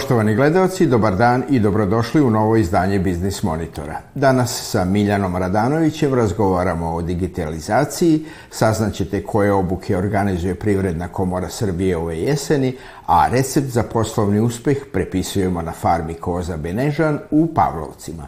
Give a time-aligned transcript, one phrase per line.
[0.00, 4.00] Poštovani gledalci, dobar dan i dobrodošli u novo izdanje Biznis Monitora.
[4.14, 12.18] Danas sa Miljanom Radanovićem razgovaramo o digitalizaciji, saznaćete koje obuke organizuje Privredna komora Srbije ove
[12.18, 18.26] jeseni, a recept za poslovni uspeh prepisujemo na farmi Koza Benežan u Pavlovcima.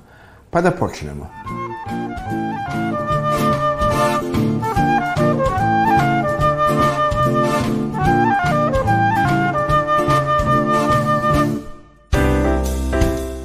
[0.50, 1.28] Pa da počnemo.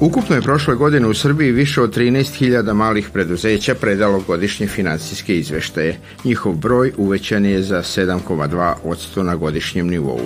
[0.08, 5.98] Ukupno je prošle godine u Srbiji više od 13.000 malih preduzeća predalo godišnje financijske izveštaje.
[6.24, 10.20] Njihov broj uvećan je za 7,2% na godišnjem nivou.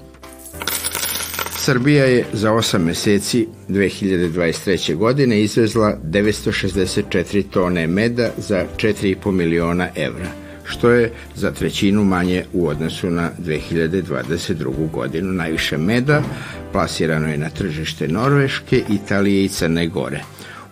[1.58, 4.96] Srbija je za 8 meseci 2023.
[4.96, 12.68] godine izvezla 964 tone meda za 4,5 miliona evra, što je za trećinu manje u
[12.68, 14.92] odnosu na 2022.
[14.92, 15.34] godinu.
[15.34, 16.24] Najviše meda
[16.72, 20.24] plasirano je na tržište Norveške, Italije i Crne Gore.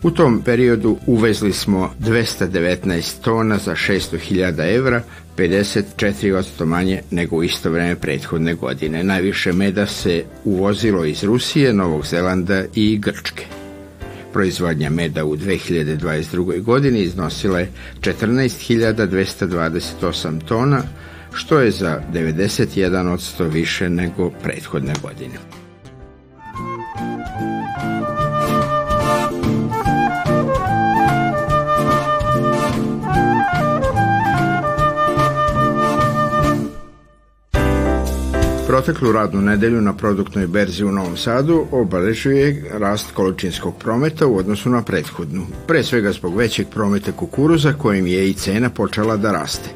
[0.03, 5.01] U tom periodu uvezli smo 219 tona za 600.000 evra,
[5.37, 9.03] 54% manje nego u isto vreme prethodne godine.
[9.03, 13.60] Najviše meda se uvozilo iz Rusije, Novog Zelanda i Grčke.
[14.33, 16.61] Proizvodnja meda u 2022.
[16.61, 17.71] godini iznosila je
[18.01, 20.83] 14.228 tona,
[21.33, 25.35] što je za 91% više nego prethodne godine.
[38.81, 44.69] Proteklu radnu nedelju na produktnoj berzi u Novom Sadu obeležuje rast količinskog prometa u odnosu
[44.69, 49.69] na prethodnu, pre svega zbog većeg prometa kukuruza kojim je i cena počela da raste,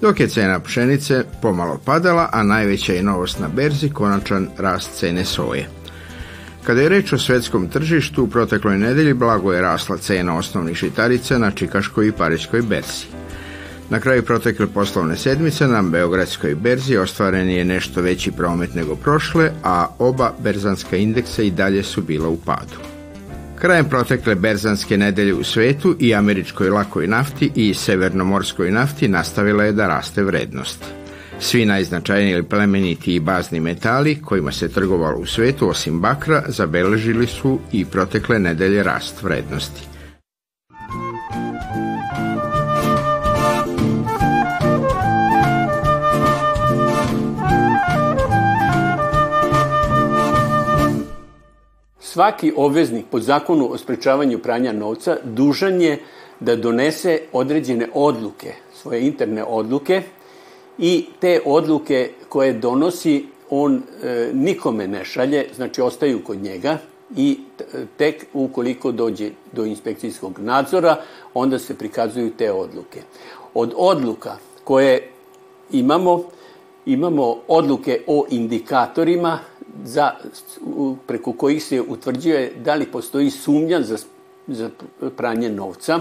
[0.00, 5.24] dok je cena pšenice pomalo padala, a najveća je novost na berzi konačan rast cene
[5.24, 5.68] soje.
[6.64, 11.38] Kada je reč o svetskom tržištu, u protekloj nedelji blago je rasla cena osnovnih žitarica
[11.38, 13.19] na Čikaškoj i Pariškoj berzi.
[13.90, 19.50] Na kraju protekle poslovne sedmice na Beogradskoj berzi ostvaren je nešto veći promet nego prošle,
[19.62, 22.78] a oba berzanska indeksa i dalje su bila u padu.
[23.60, 29.72] Krajem protekle berzanske nedelje u svetu i američkoj lakoj nafti i severnomorskoj nafti nastavila je
[29.72, 30.84] da raste vrednost.
[31.40, 37.58] Svi najznačajniji plemeniti i bazni metali kojima se trgovalo u svetu osim bakra zabeležili su
[37.72, 39.89] i protekle nedelje rast vrednosti.
[52.12, 55.98] Svaki obveznik po zakonu o sprečavanju pranja novca dužan je
[56.40, 60.02] da donese određene odluke, svoje interne odluke
[60.78, 66.78] i te odluke koje donosi on e, nikome ne šalje, znači ostaju kod njega
[67.16, 67.38] i
[67.96, 70.96] tek ukoliko dođe do inspekcijskog nadzora,
[71.34, 73.02] onda se prikazuju te odluke.
[73.54, 75.10] Od odluka koje
[75.70, 76.22] imamo,
[76.86, 79.38] imamo odluke o indikatorima
[79.84, 80.10] za,
[81.06, 83.96] preko kojih se utvrđuje da li postoji sumnja za,
[84.46, 84.70] za
[85.16, 86.00] pranje novca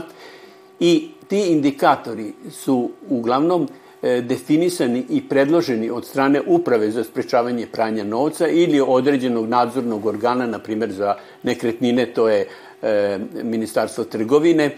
[0.79, 3.68] i ti indikatori su uglavnom
[4.01, 10.48] e, definisani i predloženi od strane uprave za sprečavanje pranja novca ili određenog nadzornog organa,
[10.48, 12.48] na primjer za nekretnine, to je
[12.81, 14.71] e, Ministarstvo trgovine,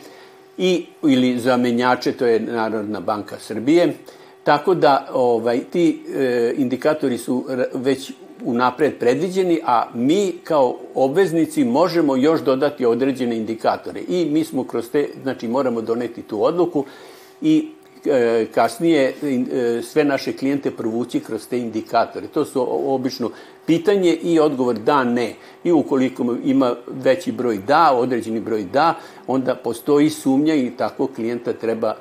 [0.57, 3.93] i, ili za menjače, to je Narodna banka Srbije.
[4.43, 8.11] Tako da ovaj, ti e, indikatori su već
[8.45, 14.01] unapred predviđeni, a mi kao obveznici možemo još dodati određene indikatore.
[14.07, 16.85] I mi smo kroz te, znači moramo doneti tu odluku
[17.41, 17.67] i
[18.05, 22.27] e, kasnije e, sve naše klijente provući kroz te indikatore.
[22.27, 23.29] To su obično
[23.65, 25.33] pitanje i odgovor da, ne.
[25.63, 28.95] I ukoliko ima veći broj da, određeni broj da,
[29.27, 31.95] onda postoji sumnja i tako klijenta treba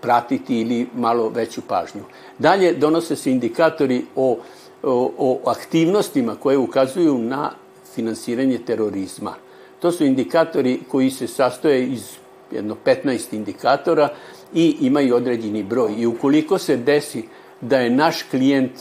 [0.00, 2.02] pratiti ili malo veću pažnju.
[2.38, 4.38] Dalje donose se indikatori o
[4.82, 7.50] o, o aktivnostima koje ukazuju na
[7.94, 9.34] finansiranje terorizma.
[9.80, 12.16] To su indikatori koji se sastoje iz
[12.50, 14.08] jedno 15 indikatora
[14.54, 15.94] i imaju određeni broj.
[15.98, 17.24] I ukoliko se desi
[17.60, 18.72] da je naš klijent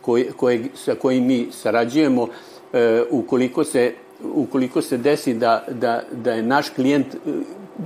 [0.00, 2.28] koji, koji, sa kojim mi sarađujemo,
[2.72, 3.94] e, ukoliko se
[4.34, 7.18] ukoliko se desi da, da, da je naš klijent e,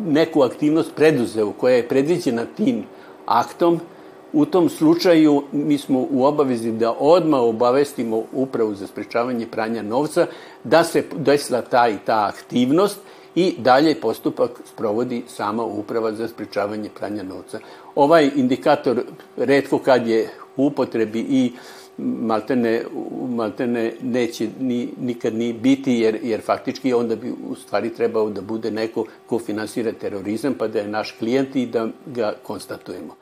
[0.07, 2.85] neku aktivnost preduzeo koja je predviđena tim
[3.27, 3.81] aktom,
[4.33, 10.27] u tom slučaju mi smo u obavezi da odmah obavestimo upravu za sprečavanje pranja novca
[10.65, 12.99] da se desila ta i ta aktivnost
[13.35, 17.59] i dalje postupak sprovodi sama uprava za sprečavanje pranja novca.
[17.95, 19.03] Ovaj indikator
[19.37, 21.53] redko kad je u upotrebi i
[21.99, 22.83] maltene,
[23.29, 28.41] maltene neće ni, nikad ni biti, jer, jer faktički onda bi u stvari trebao da
[28.41, 33.15] bude neko ko finansira terorizam, pa da je naš klijent i da ga konstatujemo.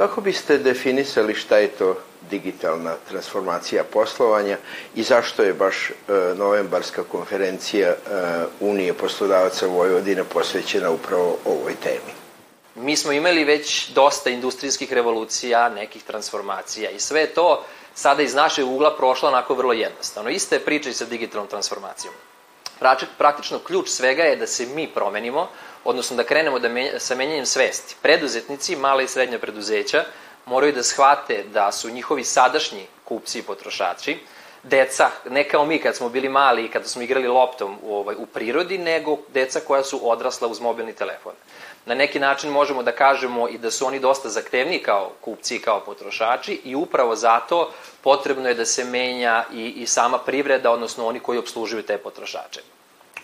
[0.00, 1.96] Kako biste definisali šta je to
[2.30, 4.56] digitalna transformacija poslovanja
[4.94, 5.92] i zašto je baš e,
[6.36, 7.96] novembarska konferencija e,
[8.60, 12.12] Unije poslodavaca Vojvodine posvećena upravo ovoj temi?
[12.74, 17.64] Mi smo imali već dosta industrijskih revolucija, nekih transformacija i sve to
[17.94, 20.30] sada iz našeg ugla prošlo onako vrlo jednostavno.
[20.30, 22.14] Iste je priča i sa digitalnom transformacijom.
[23.18, 25.48] Praktično ključ svega je da se mi promenimo,
[25.84, 27.96] odnosno da krenemo da menja, sa menjanjem svesti.
[28.02, 30.04] Preduzetnici, male i srednje preduzeća,
[30.46, 34.18] moraju da shvate da su njihovi sadašnji kupci i potrošači,
[34.62, 38.14] deca, ne kao mi kad smo bili mali i kada smo igrali loptom u, ovaj,
[38.18, 41.32] u prirodi, nego deca koja su odrasla uz mobilni telefon.
[41.86, 45.62] Na neki način možemo da kažemo i da su oni dosta zahtevni kao kupci i
[45.62, 51.06] kao potrošači i upravo zato potrebno je da se menja i, i sama privreda, odnosno
[51.06, 52.60] oni koji obslužuju te potrošače.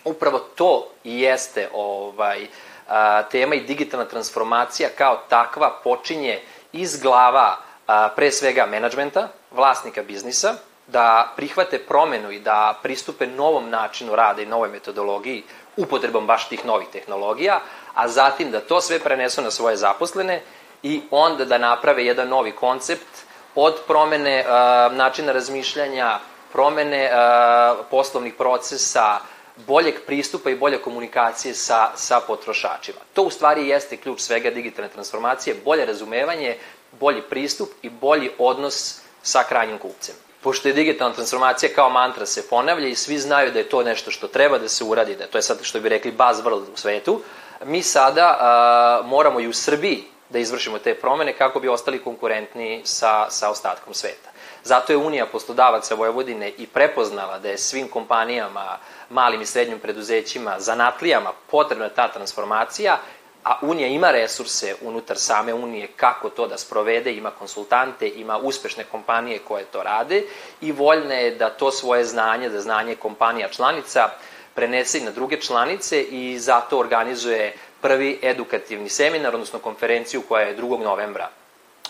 [0.03, 2.47] Upravo to i jeste ovaj,
[2.87, 6.39] a, tema i digitalna transformacija kao takva počinje
[6.73, 7.57] iz glava
[7.87, 10.55] a, pre svega menadžmenta, vlasnika biznisa,
[10.87, 15.43] da prihvate promenu i da pristupe novom načinu rada i novoj metodologiji
[15.77, 17.59] upotrebom baš tih novih tehnologija,
[17.97, 20.41] a zatim da to sve prenesu na svoje zaposlene
[20.83, 26.19] i onda da naprave jedan novi koncept od promene a, načina razmišljanja,
[26.53, 29.19] promene a, poslovnih procesa,
[29.67, 32.99] boljeg pristupa i bolje komunikacije sa, sa potrošačima.
[33.13, 36.57] To u stvari jeste ključ svega digitalne transformacije, bolje razumevanje,
[36.99, 40.15] bolji pristup i bolji odnos sa krajnjim kupcem.
[40.41, 44.11] Pošto je digitalna transformacija kao mantra se ponavlja i svi znaju da je to nešto
[44.11, 47.21] što treba da se uradi, da to je sad što bi rekli buzzword u svetu,
[47.65, 52.81] mi sada a, moramo i u Srbiji da izvršimo te promene kako bi ostali konkurentni
[52.85, 54.29] sa, sa ostatkom sveta.
[54.63, 58.77] Zato je Unija poslodavaca Vojvodine i prepoznala da je svim kompanijama,
[59.09, 62.97] malim i srednjim preduzećima, zanatlijama potrebna ta transformacija,
[63.43, 68.83] a Unija ima resurse unutar same Unije kako to da sprovede, ima konsultante, ima uspešne
[68.83, 70.23] kompanije koje to rade
[70.61, 74.09] i voljna je da to svoje znanje, da znanje kompanija članica,
[74.57, 80.57] prenese i na druge članice i zato organizuje prvi edukativni seminar, odnosno konferenciju koja je
[80.57, 80.83] 2.
[80.83, 81.29] novembra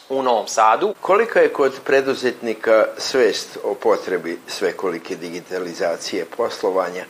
[0.10, 0.94] u Novom Sadu.
[1.02, 7.06] Kolika je kod preduzetnika svest o potrebi svekolike digitalizacije poslovanja,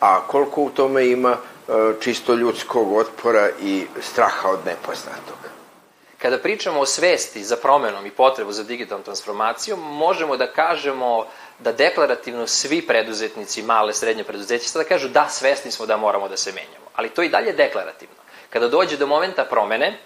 [0.00, 5.42] a koliko u tome ima e, čisto ljudskog otpora i straha od nepoznatog?
[6.22, 11.26] Kada pričamo o svesti za promenom i potrebu za digitalnom transformacijom, možemo da kažemo
[11.58, 16.36] da deklarativno svi preduzetnici, male, srednje preduzeće, sada kažu da, svesni smo da moramo da
[16.36, 16.86] se menjamo.
[16.94, 18.14] Ali to i dalje deklarativno.
[18.50, 19.98] Kada dođe do momenta promene,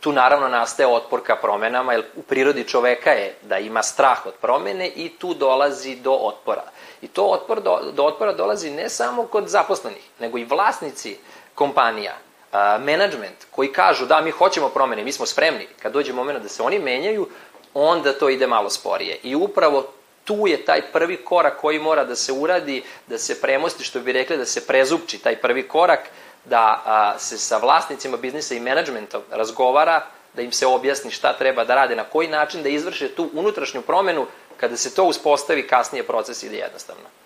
[0.00, 4.34] tu naravno nastaje otpor ka promenama, jer u prirodi čoveka je da ima strah od
[4.40, 6.64] promene i tu dolazi do otpora.
[7.02, 11.18] I to otpor do, do otpora dolazi ne samo kod zaposlenih, nego i vlasnici
[11.54, 12.16] kompanija,
[12.54, 15.66] a, management, koji kažu da mi hoćemo promene, mi smo spremni.
[15.82, 17.28] Kad dođe moment da se oni menjaju,
[17.74, 19.18] onda to ide malo sporije.
[19.22, 19.86] I upravo
[20.24, 24.12] tu je taj prvi korak koji mora da se uradi, da se premosti, što bi
[24.12, 26.00] rekli, da se prezupči taj prvi korak,
[26.44, 31.64] da a, se sa vlasnicima biznisa i menadžmentom razgovara, da im se objasni šta treba
[31.64, 36.02] da rade, na koji način da izvrše tu unutrašnju promenu, kada se to uspostavi, kasnije
[36.02, 37.23] proces ide jednostavno.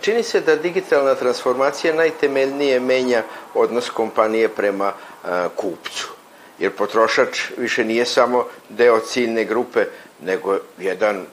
[0.00, 3.22] Čini se da digitalna transformacija najtemeljnije menja
[3.54, 4.92] odnos kompanije prema
[5.24, 6.08] a, kupcu.
[6.58, 9.84] Jer potrošač više nije samo deo ciljne grupe,
[10.20, 11.26] nego jedan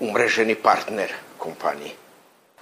[0.00, 2.02] umreženi partner kompanije.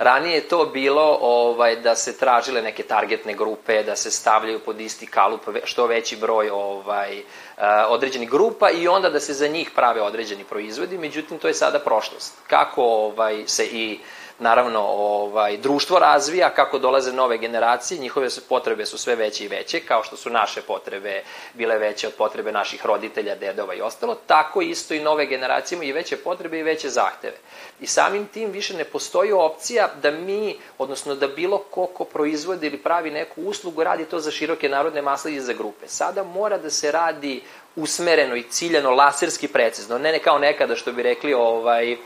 [0.00, 4.80] Ranije je to bilo ovaj, da se tražile neke targetne grupe, da se stavljaju pod
[4.80, 9.70] isti kalup što veći broj ovaj, uh, određenih grupa i onda da se za njih
[9.74, 12.34] prave određeni proizvodi, međutim to je sada prošlost.
[12.46, 14.00] Kako ovaj, se i
[14.40, 19.80] naravno ovaj, društvo razvija, kako dolaze nove generacije, njihove potrebe su sve veće i veće,
[19.80, 21.22] kao što su naše potrebe
[21.54, 25.88] bile veće od potrebe naših roditelja, dedova i ostalo, tako isto i nove generacije imaju
[25.88, 27.36] i veće potrebe i veće zahteve.
[27.80, 32.66] I samim tim više ne postoji opcija da mi, odnosno da bilo ko ko proizvodi
[32.66, 35.88] ili pravi neku uslugu, radi to za široke narodne masle i za grupe.
[35.88, 37.42] Sada mora da se radi
[37.76, 41.96] usmereno i ciljano, laserski precizno, ne kao nekada što bi rekli ovaj,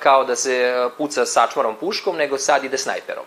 [0.00, 3.24] kao da se puca sačmarom puškom, nego sad ide snajperom.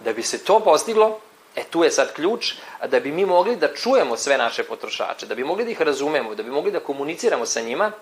[0.00, 1.20] Da bi se to postiglo,
[1.56, 2.54] E tu je sad ključ,
[2.86, 6.34] da bi mi mogli da čujemo sve naše potrošače, da bi mogli da ih razumemo,
[6.34, 7.92] da bi mogli da komuniciramo sa njima,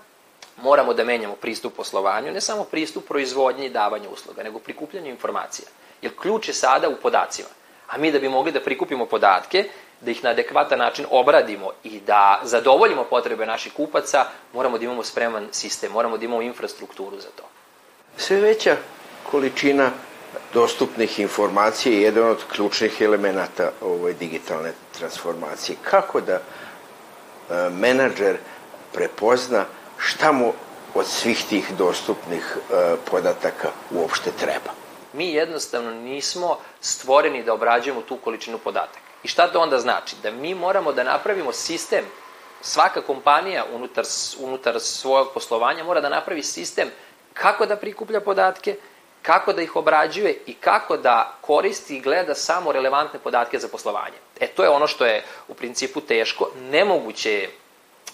[0.56, 5.68] moramo da menjamo pristup poslovanju, ne samo pristup proizvodnje i davanja usluga, nego prikupljanju informacija.
[6.02, 7.48] Jer ključ je sada u podacima.
[7.88, 9.64] A mi da bi mogli da prikupimo podatke,
[10.00, 15.02] da ih na adekvatan način obradimo i da zadovoljimo potrebe naših kupaca, moramo da imamo
[15.02, 17.57] spreman sistem, moramo da imamo infrastrukturu za to.
[18.18, 18.76] Sve veća
[19.30, 19.90] količina
[20.54, 25.76] dostupnih informacija je jedan od ključnih elemenata ove digitalne transformacije.
[25.82, 26.40] Kako da e,
[27.70, 28.36] menadžer
[28.92, 29.64] prepozna
[29.98, 30.52] šta mu
[30.94, 34.70] od svih tih dostupnih e, podataka uopšte treba?
[35.12, 39.08] Mi jednostavno nismo stvoreni da obrađujemo tu količinu podataka.
[39.22, 40.16] I šta to onda znači?
[40.22, 42.04] Da mi moramo da napravimo sistem,
[42.60, 44.04] svaka kompanija unutar,
[44.38, 46.88] unutar svojeg poslovanja mora da napravi sistem
[47.40, 48.76] kako da prikuplja podatke,
[49.22, 54.16] kako da ih obrađuje i kako da koristi i gleda samo relevantne podatke za poslovanje.
[54.40, 56.50] E, to je ono što je u principu teško.
[56.70, 57.50] Nemoguće je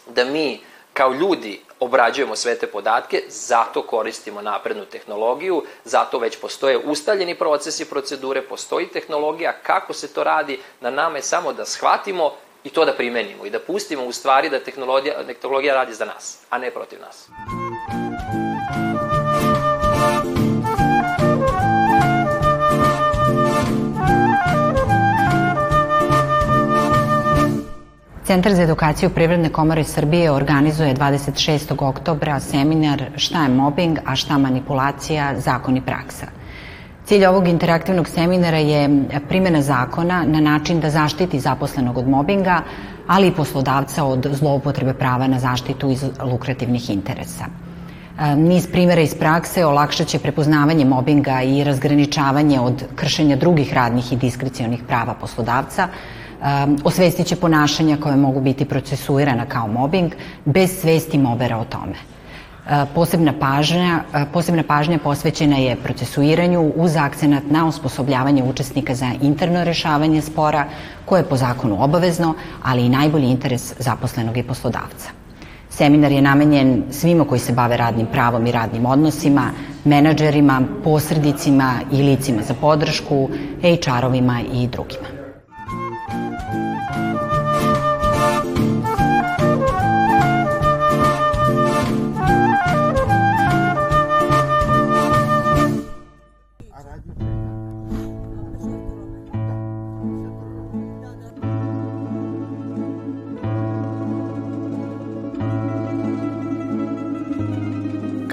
[0.07, 0.61] da mi
[0.93, 7.91] kao ljudi obrađujemo sve te podatke, zato koristimo naprednu tehnologiju, zato već postoje ustaljeni procesi
[7.91, 12.33] procedure, postoji tehnologija, kako se to radi, na nama je samo da shvatimo
[12.65, 16.39] i to da primenimo i da pustimo u stvari da tehnologija, tehnologija radi za nas,
[16.51, 17.29] a ne protiv nas.
[28.25, 31.85] Centar za edukaciju Privredne komore Srbije organizuje 26.
[31.85, 36.27] oktobra seminar Šta je mobbing, a šta manipulacija, zakon i praksa.
[37.05, 38.89] Cilj ovog interaktivnog seminara je
[39.29, 42.63] primjena zakona na način da zaštiti zaposlenog od mobinga,
[43.07, 47.45] ali i poslodavca od zloupotrebe prava na zaštitu iz lukrativnih interesa.
[47.45, 54.13] E, niz primjera iz prakse olakšat će prepoznavanje mobinga i razgraničavanje od kršenja drugih radnih
[54.13, 55.89] i diskrecionih prava poslodavca,
[56.45, 60.13] um, osvestit će ponašanja koje mogu biti procesuirana kao mobbing
[60.45, 61.95] bez svesti mobera o tome.
[62.95, 69.65] Posebna pažnja, uh, posebna pažnja posvećena je procesuiranju uz akcenat na osposobljavanje učesnika za interno
[69.65, 70.65] rešavanje spora,
[71.05, 75.11] koje je po zakonu obavezno, ali i najbolji interes zaposlenog i poslodavca.
[75.71, 79.51] Seminar je namenjen svima koji se bave radnim pravom i radnim odnosima,
[79.85, 83.29] menadžerima, posredicima i licima za podršku,
[83.63, 85.24] HR-ovima i drugima.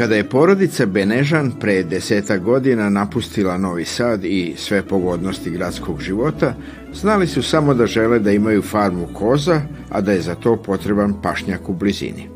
[0.02, 6.56] Kada je porodica Benežan pre deseta godina napustila Novi Sad i sve pogodnosti gradskog života,
[6.94, 11.14] znali su samo da žele da imaju farmu koza, a da je za to potreban
[11.22, 12.28] pašnjak u blizini.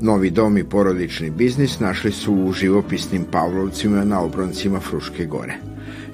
[0.00, 5.54] Novi dom i porodični biznis našli su u živopisnim Pavlovcima na obroncima Fruške gore.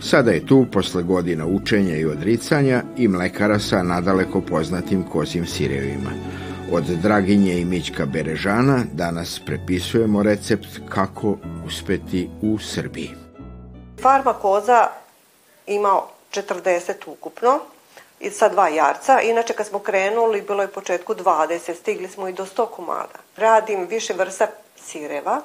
[0.01, 6.11] Sada je tu, posle godina učenja i odricanja, i mlekara sa nadaleko poznatim kozim sirevima–
[6.75, 11.37] Od Draginje i Mićka Berežana danas prepisujemo recept kako
[11.67, 13.11] uspeti u Srbiji.
[14.03, 14.89] Farma koza
[15.67, 16.01] ima
[16.31, 17.61] 40 ukupno
[18.21, 19.21] i sa dva jarca.
[19.21, 23.19] Inače kad smo krenuli bilo je početku 20, stigli smo i do 100 komada.
[23.37, 25.41] Radim više vrsta sireva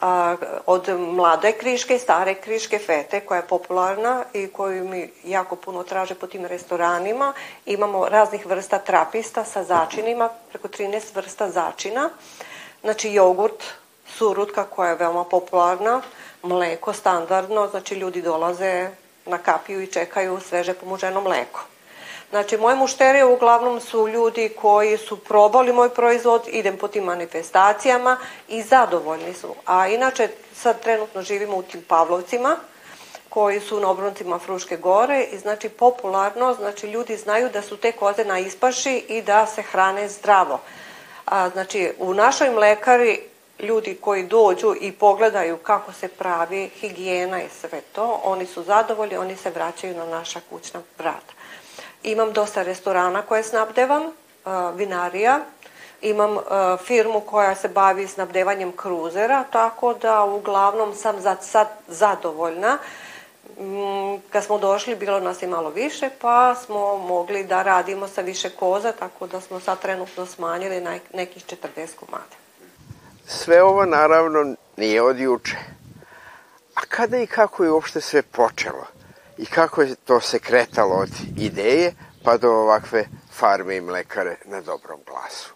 [0.00, 0.36] a,
[0.66, 6.14] od mlade kriške, stare kriške fete koja je popularna i koju mi jako puno traže
[6.14, 7.32] po tim restoranima.
[7.66, 12.10] Imamo raznih vrsta trapista sa začinima, preko 13 vrsta začina.
[12.82, 13.64] Znači jogurt,
[14.06, 16.02] surutka koja je veoma popularna,
[16.42, 18.90] mleko standardno, znači ljudi dolaze
[19.26, 21.60] na kapiju i čekaju sveže pomuženo mleko.
[22.30, 28.16] Znači, moje mušterije uglavnom su ljudi koji su probali moj proizvod, idem po tim manifestacijama
[28.48, 29.54] i zadovoljni su.
[29.66, 32.56] A inače, sad trenutno živimo u tim Pavlovcima,
[33.28, 37.92] koji su na obroncima Fruške gore i znači popularno, znači ljudi znaju da su te
[37.92, 40.60] koze na ispaši i da se hrane zdravo.
[41.26, 43.20] A, znači, u našoj mlekari
[43.58, 49.16] ljudi koji dođu i pogledaju kako se pravi higijena i sve to, oni su zadovoljni,
[49.16, 51.37] oni se vraćaju na naša kućna vrata.
[52.02, 54.02] Imam dosta restorana koje snabdevam,
[54.74, 55.40] vinarija,
[56.00, 56.36] imam
[56.84, 62.78] firmu koja se bavi snabdevanjem kruzera, tako da uglavnom sam za sad zadovoljna.
[63.58, 68.20] Mm, kad smo došli, bilo nas je malo više, pa smo mogli da radimo sa
[68.20, 72.36] više koza, tako da smo sad trenutno smanjili na nekih 40 komada.
[73.26, 75.56] Sve ovo naravno nije od juče.
[76.74, 78.97] A kada i kako je uopšte sve počelo?
[79.38, 84.60] I kako je to se kretalo od ideje pa do ovakve farme i mlekare na
[84.60, 85.52] dobrom glasu?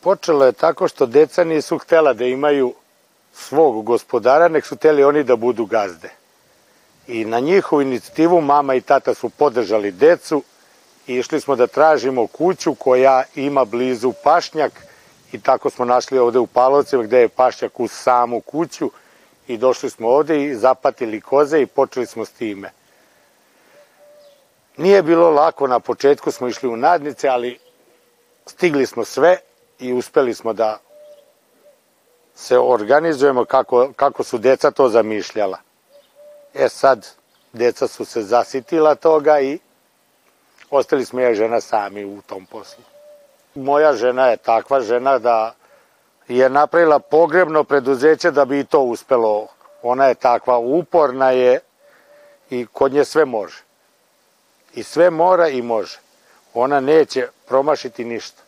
[0.00, 2.74] Počelo je tako što deca nisu htela da imaju
[3.32, 6.10] svog gospodara, nek su hteli oni da budu gazde.
[7.06, 10.42] I na njihovu inicijativu mama i tata su podržali decu
[11.06, 14.72] i išli smo da tražimo kuću koja ima blizu pašnjak
[15.32, 18.90] i tako smo našli ovde u Palovcima gde je pašnjak uz samu kuću
[19.48, 22.70] i došli smo ovde i zapatili koze i počeli smo s time.
[24.76, 27.58] Nije bilo lako, na početku smo išli u nadnice, ali
[28.46, 29.38] stigli smo sve
[29.78, 30.78] i uspeli smo da
[32.34, 35.58] se organizujemo kako, kako su deca to zamišljala.
[36.54, 37.08] E sad,
[37.52, 39.58] deca su se zasitila toga i
[40.70, 42.84] ostali smo ja žena sami u tom poslu.
[43.54, 45.54] Moja žena je takva žena da
[46.28, 49.46] je napravila pogrebno preduzeće da bi i to uspelo.
[49.82, 51.60] Ona je takva, uporna je
[52.50, 53.62] i kod nje sve može.
[54.74, 55.98] I sve mora i može.
[56.54, 58.42] Ona neće promašiti ništa.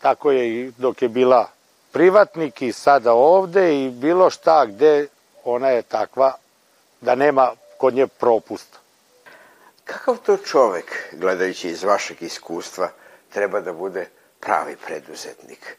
[0.00, 1.48] Tako je i dok je bila
[1.92, 5.06] privatnik i sada ovde i bilo šta gde
[5.44, 6.36] ona je takva
[7.00, 8.78] da nema kod nje propusta.
[9.84, 12.88] Kakav to čovek, gledajući iz vašeg iskustva,
[13.32, 14.08] treba da bude
[14.40, 15.76] pravi preduzetnik?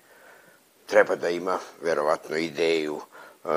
[0.86, 2.96] Treba da ima, verovatno, ideju,
[3.44, 3.52] uh,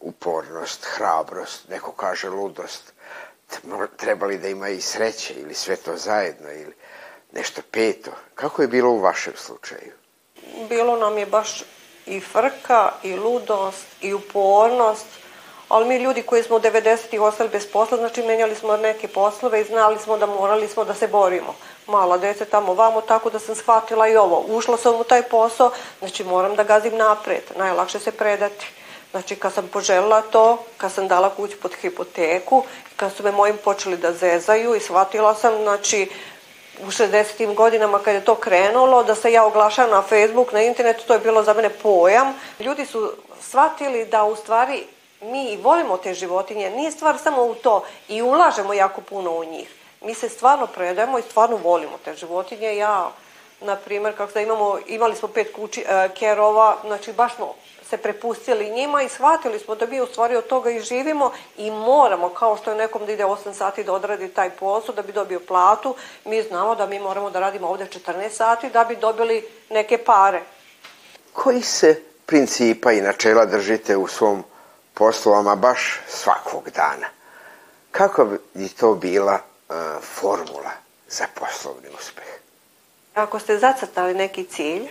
[0.00, 2.92] upornost, hrabrost, neko kaže ludost.
[3.96, 6.74] Treba li da ima i sreće ili sve to zajedno ili
[7.32, 8.10] nešto peto?
[8.34, 9.92] Kako je bilo u vašem slučaju?
[10.68, 11.62] Bilo nam je baš
[12.06, 15.06] i frka, i ludost, i upornost,
[15.68, 19.60] ali mi ljudi koji smo u 90-ih ostali bez posla, znači menjali smo neke poslove
[19.60, 21.54] i znali smo da morali smo da se borimo.
[21.86, 24.44] Mala dece tamo vamo, tako da sam shvatila i ovo.
[24.48, 28.66] Ušla sam u taj posao, znači moram da gazim napred, najlakše se predati.
[29.16, 32.64] Znači, kad sam poželjela to, kad sam dala kuću pod hipoteku,
[32.96, 36.08] kad su me mojim počeli da zezaju i shvatila sam, znači,
[36.82, 37.54] u 60.
[37.54, 41.18] godinama kad je to krenulo, da se ja oglašam na Facebook, na internetu, to je
[41.18, 42.34] bilo za mene pojam.
[42.60, 44.84] Ljudi su shvatili da u stvari
[45.20, 49.44] mi i volimo te životinje, nije stvar samo u to i ulažemo jako puno u
[49.44, 49.68] njih.
[50.00, 52.76] Mi se stvarno predajemo i stvarno volimo te životinje.
[52.76, 53.10] Ja,
[53.60, 57.54] na primjer, kako da imamo, imali smo pet kući, e, kerova, znači baš smo
[57.90, 61.70] se prepustili njima i shvatili smo da mi u stvari od toga i živimo i
[61.70, 65.12] moramo, kao što je nekom da ide 8 sati da odradi taj posao, da bi
[65.12, 69.48] dobio platu, mi znamo da mi moramo da radimo ovde 14 sati da bi dobili
[69.70, 70.42] neke pare.
[71.32, 74.44] Koji se principa i načela držite u svom
[74.94, 77.06] poslovama baš svakog dana?
[77.90, 79.34] Kako bi to bila
[79.68, 80.70] uh, formula
[81.08, 82.45] za poslovni uspeh?
[83.16, 84.88] Ako ste zacrtali neki cilj,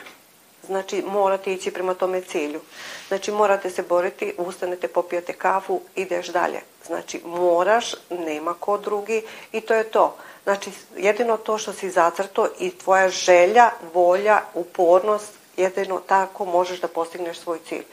[0.65, 2.61] Znači, morate ići prema tome cilju.
[3.07, 6.59] Znači, morate se boriti, ustanete, popijate kafu, ideš dalje.
[6.85, 10.15] Znači, moraš, nema ko drugi i to je to.
[10.43, 16.87] Znači, jedino to što si zacrto i tvoja želja, volja, upornost, jedino tako možeš da
[16.87, 17.83] postigneš svoj cilj.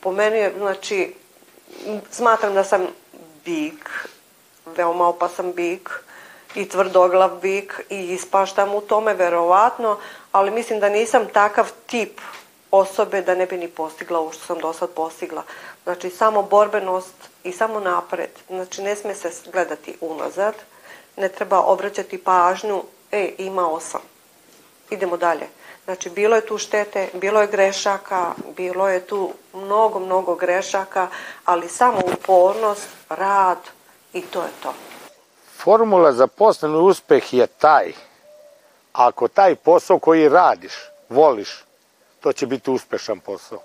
[0.00, 1.14] Po meni znači,
[2.10, 2.86] smatram da sam
[3.44, 4.08] bik,
[4.76, 6.03] veoma opasan bik,
[6.54, 9.98] i tvrdoglav bik i ispaštam u tome verovatno,
[10.32, 12.20] ali mislim da nisam takav tip
[12.70, 15.42] osobe da ne bi ni postigla ovo što sam do sad postigla.
[15.84, 17.14] Znači, samo borbenost
[17.44, 18.30] i samo napred.
[18.48, 20.54] Znači, ne sme se gledati unazad,
[21.16, 24.00] ne treba obraćati pažnju, e, imao sam.
[24.90, 25.46] Idemo dalje.
[25.84, 31.08] Znači, bilo je tu štete, bilo je grešaka, bilo je tu mnogo, mnogo grešaka,
[31.44, 33.58] ali samo upornost, rad
[34.12, 34.93] i to je to.
[35.64, 37.92] Formula za poslovni uspeh je taj,
[38.92, 40.72] ako taj posao koji radiš,
[41.08, 41.64] voliš,
[42.20, 43.58] to će biti uspešan posao.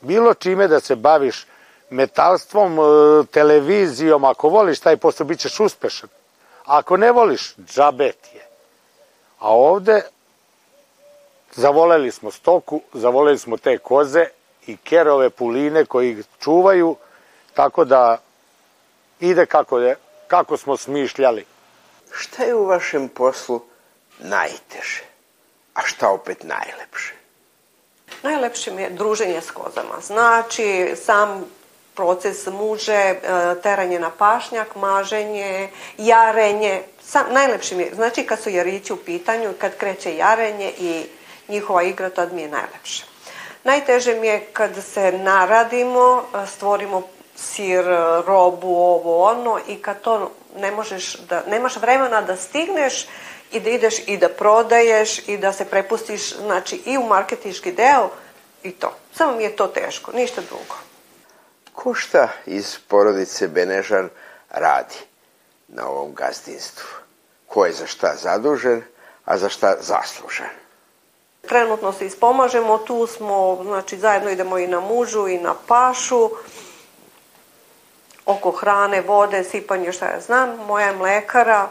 [0.00, 1.46] Bilo čime da se baviš
[1.90, 2.82] metalstvom, e,
[3.26, 6.08] televizijom, ako voliš taj posao, bit ćeš uspešan.
[6.64, 8.46] Ako ne voliš, džabet je.
[9.38, 10.02] A ovde
[11.52, 14.26] zavoleli smo stoku, zavoleli smo te koze
[14.66, 16.96] i kerove puline koji čuvaju,
[17.54, 18.18] tako da
[19.20, 19.96] ide kako je
[20.32, 21.44] kako smo smišljali.
[22.12, 23.60] Šta je u vašem poslu
[24.18, 25.04] najteže,
[25.74, 27.12] a šta opet najlepše?
[28.22, 30.00] Najlepše mi je druženje s kozama.
[30.00, 31.44] Znači, sam
[31.94, 33.18] proces muže, e,
[33.62, 35.68] teranje na pašnjak, maženje,
[35.98, 36.82] jarenje.
[37.04, 41.06] Sam, najlepše mi je, znači kad su jarići u pitanju, kad kreće jarenje i
[41.48, 43.04] njihova igra, tad mi je najlepše.
[43.64, 47.08] Najteže mi je kad se naradimo, e, stvorimo
[47.42, 47.84] sir,
[48.26, 53.06] robu, ovo, ono i kad to ne možeš da, nemaš vremena da stigneš
[53.52, 58.10] i da ideš i da prodaješ i da se prepustiš znači i u marketički deo
[58.62, 58.96] i to.
[59.14, 60.76] Samo mi je to teško, ništa drugo.
[61.72, 64.08] Ko šta iz porodice Benežan
[64.50, 64.96] radi
[65.68, 66.86] na ovom gazdinstvu?
[67.46, 68.82] Ko je za šta zadužen,
[69.24, 70.52] a za šta zaslužen?
[71.48, 76.30] Trenutno se ispomažemo, tu smo, znači zajedno idemo i na mužu i na pašu,
[78.26, 80.56] oko hrane, vode, sipanje, šta ja znam.
[80.66, 81.68] Moja je mlekara,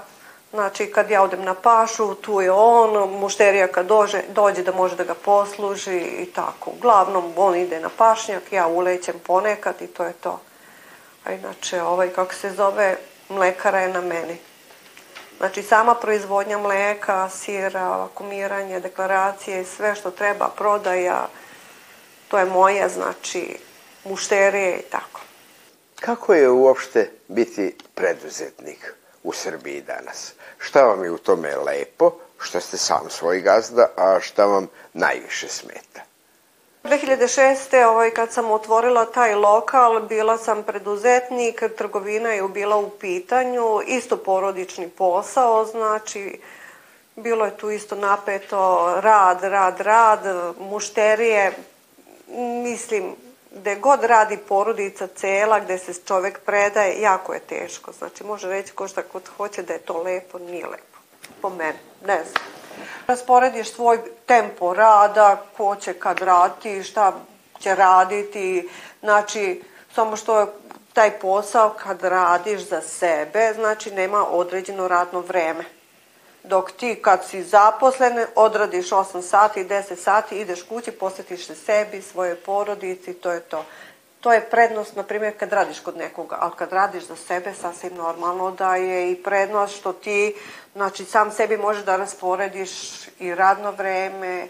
[0.52, 4.96] znači kad ja odem na pašu, tu je on, mušterija kad dođe, dođe da može
[4.96, 6.70] da ga posluži i tako.
[6.70, 10.40] Uglavnom, on ide na pašnjak, ja ulećem ponekad i to je to.
[11.26, 12.98] A inače, ovaj, kako se zove,
[13.30, 14.38] mlekara je na meni.
[15.38, 21.28] Znači, sama proizvodnja mleka, sira, vakumiranje, deklaracije, sve što treba, prodaja,
[22.28, 23.58] to je moje, znači,
[24.04, 25.11] mušterije i tako.
[26.02, 30.34] Kako je uopšte biti preduzetnik u Srbiji danas?
[30.58, 35.48] Šta vam je u tome lepo, što ste sam svoj gazda, a šta vam najviše
[35.48, 36.02] smeta?
[36.84, 37.86] 2006.
[37.86, 44.18] Ovaj, kad sam otvorila taj lokal, bila sam preduzetnik, trgovina je bila u pitanju, isto
[44.18, 46.40] porodični posao, znači
[47.16, 50.20] bilo je tu isto napeto, rad, rad, rad,
[50.60, 51.52] mušterije,
[52.64, 53.16] mislim,
[53.52, 57.92] gde god radi porodica cela, gde se čovek predaje, jako je teško.
[57.92, 60.98] Znači, može reći ko šta kod hoće da je to lepo, nije lepo.
[61.42, 62.44] Po meni, ne znam.
[63.08, 67.14] Rasporediš svoj tempo rada, ko će kad raditi, šta
[67.60, 68.70] će raditi,
[69.02, 69.64] znači,
[69.96, 70.48] samo što je
[70.94, 75.64] taj posao kad radiš za sebe, znači nema određeno radno vreme.
[76.44, 82.02] Dok ti kad si zaposlen, odradiš 8 sati, 10 sati, ideš kući, posvetiš se sebi,
[82.02, 83.66] svoje porodici, to je to.
[84.22, 87.96] To je prednost, na primjer, kad radiš kod nekoga, ali kad radiš za sebe, sasvim
[87.96, 90.36] normalno da je i prednost što ti,
[90.74, 92.72] znači, sam sebi možeš da rasporediš
[93.20, 94.48] i radno vreme,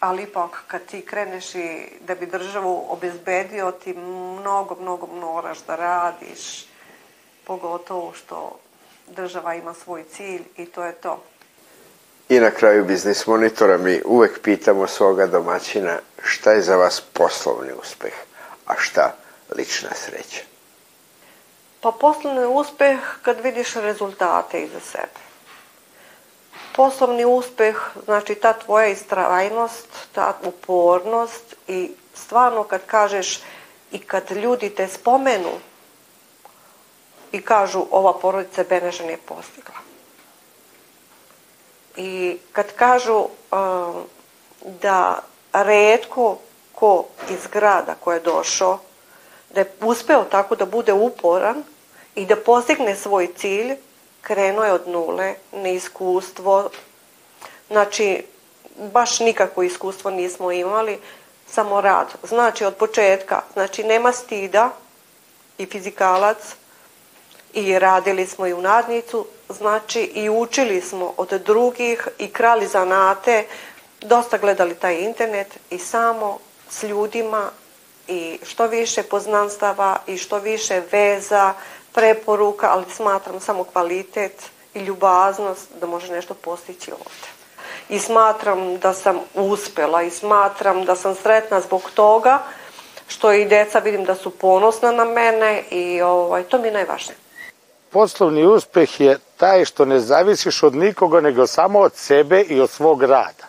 [0.00, 5.76] ali ipak kad ti kreneš i da bi državu obezbedio, ti mnogo, mnogo moraš da
[5.76, 6.66] radiš,
[7.44, 8.58] pogotovo što
[9.16, 11.22] država ima svoj cilj i to je to.
[12.28, 17.72] I na kraju biznis monitora mi uvek pitamo svoga domaćina šta je za vas poslovni
[17.82, 18.12] uspeh,
[18.66, 19.14] a šta
[19.56, 20.42] lična sreća?
[21.80, 25.20] Pa poslovni uspeh kad vidiš rezultate iza sebe.
[26.76, 33.40] Poslovni uspeh, znači ta tvoja istrajnost, ta upornost i stvarno kad kažeš
[33.92, 35.50] i kad ljudi te spomenu
[37.32, 39.74] i kažu ova porodica Benežan je postigla.
[41.96, 44.04] I kad kažu um,
[44.80, 46.38] da redko
[46.72, 48.78] ko iz grada ko je došao,
[49.54, 51.62] da je uspeo tako da bude uporan
[52.14, 53.76] i da postigne svoj cilj,
[54.20, 56.70] krenuo je od nule, neiskustvo,
[57.68, 58.24] znači
[58.92, 60.98] baš nikako iskustvo nismo imali,
[61.50, 62.06] samo rad.
[62.22, 64.70] Znači od početka, znači nema stida
[65.58, 66.54] i fizikalac,
[67.52, 73.44] i radili smo i u nadnicu, znači i učili smo od drugih i krali zanate,
[74.00, 76.38] dosta gledali taj internet i samo
[76.70, 77.50] s ljudima
[78.08, 81.54] i što više poznanstava i što više veza,
[81.92, 87.28] preporuka, ali smatram samo kvalitet i ljubaznost da može nešto postići ovde.
[87.88, 92.42] I smatram da sam uspela i smatram da sam sretna zbog toga
[93.08, 97.27] što i deca vidim da su ponosna na mene i ovaj, to mi je najvažnije.
[97.90, 102.70] Poslovni uspeh je taj što ne zavisiš od nikoga, nego samo od sebe i od
[102.70, 103.46] svog rada.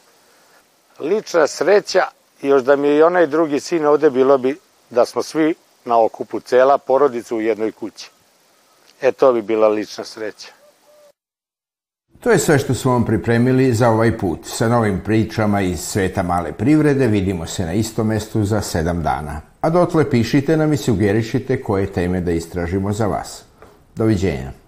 [0.99, 2.04] Lična sreća,
[2.41, 6.04] još da mi je i onaj drugi sin ovde, bilo bi da smo svi na
[6.04, 8.10] okupu, cela porodica u jednoj kući.
[9.02, 10.47] E, to bi bila lična sreća.
[12.19, 14.39] To je sve što smo vam pripremili za ovaj put.
[14.43, 19.41] Sa novim pričama iz sveta male privrede vidimo se na istom mestu za sedam dana.
[19.62, 23.49] A dotle pišite nam i sugerišite koje teme da istražimo za vas.
[24.00, 24.59] da Eugênia.